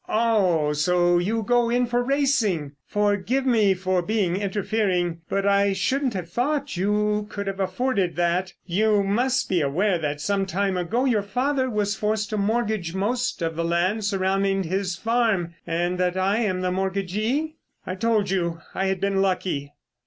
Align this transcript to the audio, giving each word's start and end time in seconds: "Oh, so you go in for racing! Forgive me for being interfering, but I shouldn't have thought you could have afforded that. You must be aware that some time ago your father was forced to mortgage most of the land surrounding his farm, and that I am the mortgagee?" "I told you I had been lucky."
"Oh, 0.09 0.73
so 0.73 1.19
you 1.19 1.43
go 1.43 1.69
in 1.69 1.85
for 1.85 2.01
racing! 2.01 2.71
Forgive 2.87 3.45
me 3.45 3.75
for 3.75 4.01
being 4.01 4.35
interfering, 4.35 5.21
but 5.29 5.45
I 5.45 5.73
shouldn't 5.73 6.15
have 6.15 6.27
thought 6.27 6.75
you 6.75 7.27
could 7.29 7.45
have 7.45 7.59
afforded 7.59 8.15
that. 8.15 8.51
You 8.65 9.03
must 9.03 9.47
be 9.47 9.61
aware 9.61 9.99
that 9.99 10.19
some 10.19 10.47
time 10.47 10.75
ago 10.75 11.05
your 11.05 11.21
father 11.21 11.69
was 11.69 11.95
forced 11.95 12.31
to 12.31 12.37
mortgage 12.39 12.95
most 12.95 13.43
of 13.43 13.55
the 13.55 13.63
land 13.63 14.03
surrounding 14.03 14.63
his 14.63 14.95
farm, 14.95 15.53
and 15.67 15.99
that 15.99 16.17
I 16.17 16.37
am 16.37 16.61
the 16.61 16.71
mortgagee?" 16.71 17.57
"I 17.85 17.93
told 17.93 18.31
you 18.31 18.59
I 18.73 18.87
had 18.87 18.99
been 18.99 19.21
lucky." 19.21 19.71